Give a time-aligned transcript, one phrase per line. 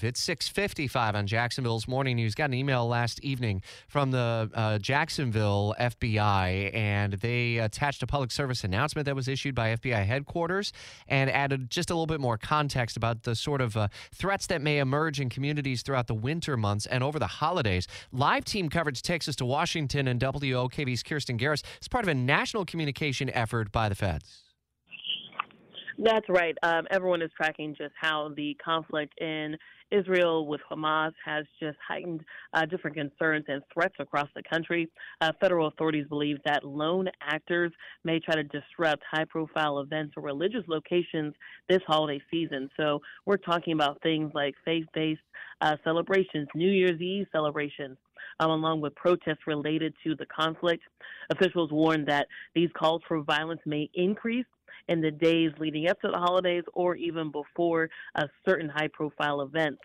[0.00, 2.36] It's 6:55 on Jacksonville's Morning News.
[2.36, 8.30] Got an email last evening from the uh, Jacksonville FBI, and they attached a public
[8.30, 10.72] service announcement that was issued by FBI headquarters
[11.08, 14.62] and added just a little bit more context about the sort of uh, threats that
[14.62, 17.88] may emerge in communities throughout the winter months and over the holidays.
[18.12, 22.14] Live team coverage takes us to Washington, and WOKV's Kirstin Garriss is part of a
[22.14, 24.47] national communication effort by the feds.
[26.00, 26.56] That's right.
[26.62, 29.56] Um, everyone is tracking just how the conflict in
[29.90, 32.20] Israel with Hamas has just heightened
[32.52, 34.88] uh, different concerns and threats across the country.
[35.20, 37.72] Uh, federal authorities believe that lone actors
[38.04, 41.34] may try to disrupt high profile events or religious locations
[41.68, 42.70] this holiday season.
[42.76, 45.20] So we're talking about things like faith based
[45.62, 47.96] uh, celebrations, New Year's Eve celebrations,
[48.38, 50.84] um, along with protests related to the conflict.
[51.30, 54.46] Officials warn that these calls for violence may increase
[54.88, 59.40] in the days leading up to the holidays or even before a certain high profile
[59.42, 59.78] event.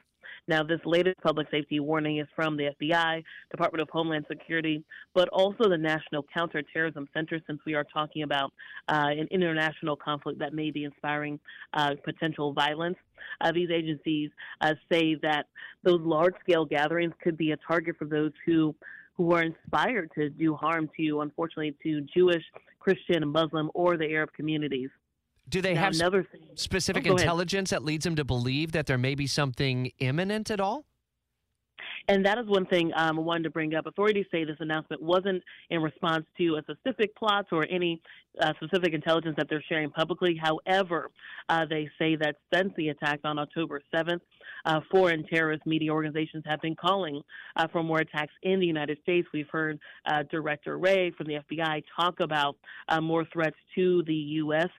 [0.48, 5.30] Now, this latest public safety warning is from the FBI, Department of Homeland Security, but
[5.30, 8.52] also the National Counterterrorism Center, since we are talking about
[8.90, 11.40] uh, an international conflict that may be inspiring
[11.74, 12.98] uh, potential violence.
[13.40, 14.32] Uh, these agencies
[14.62, 15.46] uh, say that
[15.84, 18.76] those large scale gatherings could be a target for those who
[19.16, 22.44] who are inspired to do harm to, unfortunately, to Jewish,
[22.80, 24.90] Christian, Muslim, or the Arab communities.
[25.50, 27.26] Do they Now, have another thing- specific Oh, go ahead.
[27.26, 30.86] intelligence that leads them to believe that there may be something imminent at all?
[32.10, 33.86] And that is one thing um, I wanted to bring up.
[33.86, 38.02] Authorities say this announcement wasn't in response to a specific plot or any
[38.42, 40.36] uh, specific intelligence that they're sharing publicly.
[40.42, 41.12] However,
[41.48, 44.20] uh, they say that since the attack on October 7th,
[44.66, 47.22] uh, foreign terrorist media organizations have been calling
[47.56, 49.28] uh, for more attacks in the United States.
[49.34, 52.58] We've heard uh, Director Wray from the FBI talk about
[52.90, 54.70] uh, more threats to the U.S.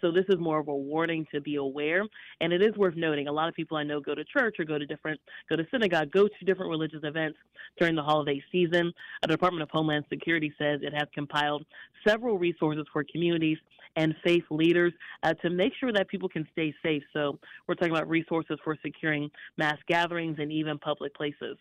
[0.00, 2.02] So this is more of a warning to be aware.
[2.40, 4.64] And it is worth noting, a lot of people I know go to church or
[4.64, 7.38] go to different, go to synagogue, go to different religious events
[7.78, 8.92] during the holiday season.
[9.22, 11.64] The Department of Homeland Security says it has compiled
[12.06, 13.58] several resources for communities
[13.96, 14.92] and faith leaders
[15.22, 17.02] uh, to make sure that people can stay safe.
[17.12, 21.56] So we're talking about resources for securing mass gatherings and even public places.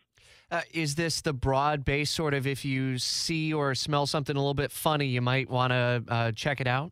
[0.52, 4.40] Uh, is this the broad base sort of if you see or smell something a
[4.40, 6.92] little bit funny, you might want to uh, check it out?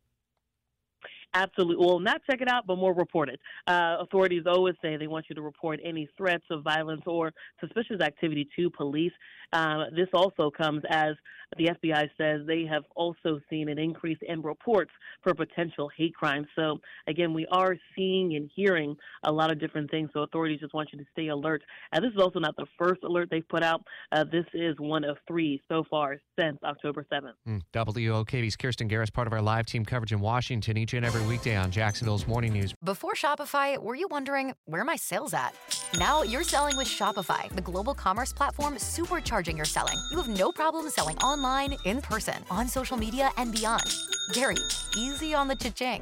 [1.34, 1.86] Absolutely.
[1.86, 3.40] Well, not check it out, but more report it.
[3.68, 8.02] Uh, authorities always say they want you to report any threats of violence or suspicious
[8.02, 9.12] activity to police.
[9.52, 11.16] Uh, this also comes as
[11.58, 14.92] the FBI says they have also seen an increase in reports
[15.22, 16.48] for potential hate crimes.
[16.56, 20.10] So, again, we are seeing and hearing a lot of different things.
[20.14, 21.64] So, authorities just want you to stay alert.
[21.92, 23.84] And this is also not the first alert they've put out.
[24.12, 27.34] Uh, this is one of three so far since October 7th.
[27.48, 27.62] Mm.
[28.58, 31.72] Kirstin Garriss, part of our live team coverage in Washington each and every weekday on
[31.72, 32.74] Jacksonville's Morning News.
[32.84, 35.56] Before Shopify, were you wondering where my sales at?
[35.98, 39.98] Now you're selling with Shopify, the global commerce platform supercharging your selling.
[40.12, 43.84] You have no problem selling online, in person, on social media, and beyond.
[44.34, 44.58] Gary,
[44.98, 46.02] easy on the cha-ching.